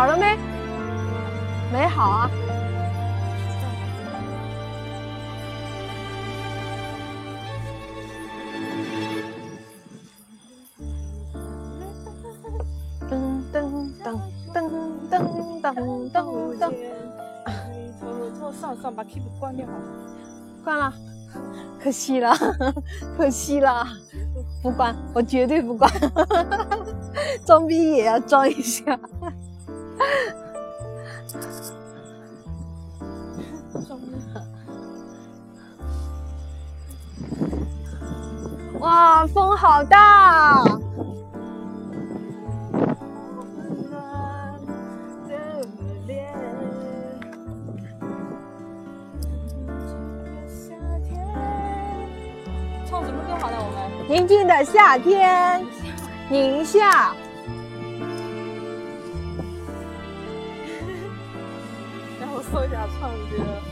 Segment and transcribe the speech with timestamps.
[0.00, 0.34] 好了没？
[1.70, 2.30] 没好啊。
[13.10, 13.12] 噔
[13.52, 14.18] 噔噔
[14.54, 14.56] 噔
[15.10, 15.20] 噔
[15.60, 16.72] 噔噔噔，
[18.00, 19.80] 偷偷算了算了，把 keep 关掉好了。
[20.64, 20.90] 关了，
[21.78, 22.34] 可惜了，
[23.18, 23.86] 可惜了，
[24.62, 25.92] 不关，我绝对不关，
[27.44, 28.98] 装逼也要装一下。
[38.80, 40.64] 哇，风好大！
[52.88, 53.56] 唱什么歌好呢？
[53.60, 53.64] 我
[54.08, 55.62] 们宁静的夏天，
[56.30, 56.80] 宁夏。
[62.18, 63.69] 然后搜一下唱歌。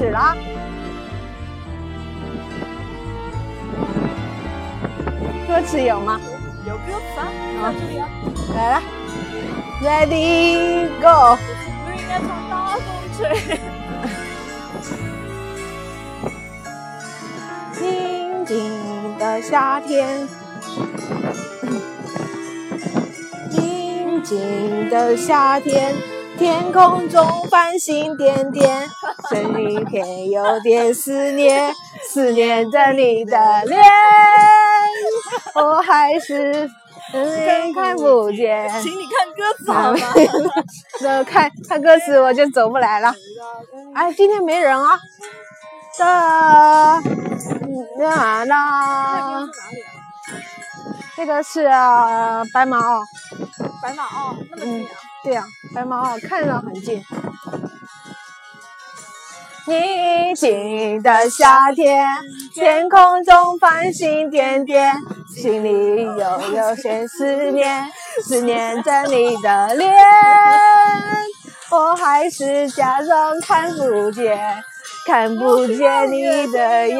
[0.00, 0.34] 始了。
[5.46, 6.18] 歌词有吗？
[6.66, 7.28] 有歌词啊，
[7.62, 8.08] 在这里啊。
[8.54, 8.82] 来了
[9.82, 11.36] ，Ready Go！
[11.84, 12.80] 不是应该从大风
[13.18, 13.20] 吹？
[17.82, 20.26] 宁静的夏天，
[23.50, 25.94] 宁静的夏天，
[26.40, 28.88] 天空中繁星点点，
[29.28, 31.70] 这一片有点思念，
[32.02, 33.78] 思念着你的脸，
[35.54, 36.66] 我还是
[37.12, 38.66] 眼看不见。
[38.80, 39.98] 请你看歌词好吗？
[41.02, 43.14] 那看看歌词我就走不来了。
[43.94, 44.98] 哎，今天没人啊。
[45.98, 47.02] 哒
[47.98, 49.46] 啦啦，
[51.14, 51.68] 这个是
[52.54, 53.02] 白马哦。
[53.82, 55.09] 白马哦，那么近啊！
[55.22, 55.44] 对呀、
[55.74, 57.02] 白马坳看着很近。
[59.66, 62.06] 宁静的夏天，
[62.54, 64.96] 天空中繁星点点，
[65.36, 67.86] 心里又有些思念，
[68.24, 69.94] 思念着你的脸，
[71.70, 74.64] 我还是假装看不见，
[75.06, 76.98] 看不见你的眼。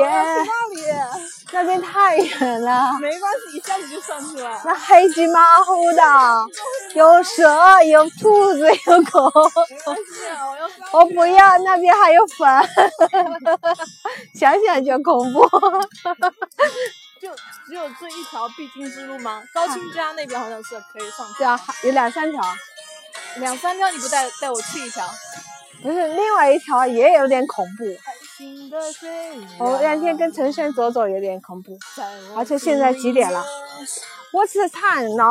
[1.52, 4.60] 那边太远了，没关系，一下子就算出来。
[4.64, 6.02] 那黑漆麻糊的，
[6.94, 9.30] 有蛇，有兔子，有狗。
[9.86, 10.70] 我要。
[10.92, 12.48] 我不要，那边还有粉，
[14.34, 15.40] 想想就恐怖。
[17.20, 17.28] 就
[17.66, 19.42] 只有这一条必经之路吗？
[19.52, 22.42] 高清家那边好像是可以上去，对啊，有两三条，
[23.36, 25.06] 两三条你不带带我去一条？
[25.82, 27.84] 不是另外一条也有点恐怖。
[28.40, 29.10] 新的水
[29.58, 31.78] 我那天跟陈轩走走有点恐怖，
[32.34, 33.44] 而且现在几点了？
[34.32, 35.24] 我吃餐呢，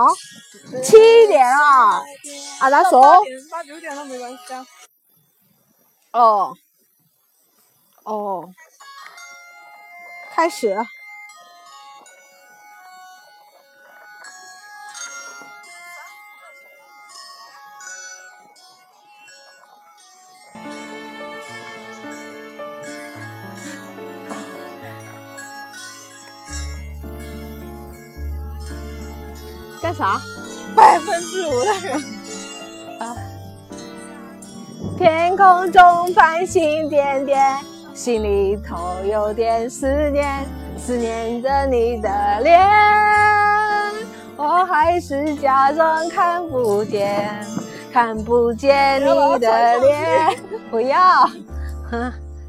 [0.83, 2.03] 七点了。
[2.59, 3.01] 啊，他说，
[3.49, 4.63] 八九点都没关系啊。
[6.11, 6.53] 哦，
[8.03, 8.47] 哦，
[10.35, 10.77] 开始。
[29.89, 30.22] 干啥？
[30.75, 32.00] 百分之五的人，
[35.00, 37.57] 天空中繁星点点，
[37.95, 40.45] 心里头有点思念，
[40.77, 42.69] 思念着你的脸，
[44.38, 47.44] 我还是假装看不见，
[47.91, 50.38] 看不见你的脸。
[50.69, 51.25] 不要，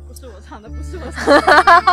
[0.07, 1.91] 不是我唱的，不是我唱的。